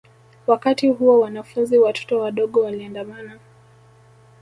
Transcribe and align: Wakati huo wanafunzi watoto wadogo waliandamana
Wakati 0.47 0.89
huo 0.89 1.19
wanafunzi 1.19 1.77
watoto 1.77 2.19
wadogo 2.19 2.61
waliandamana 2.63 3.39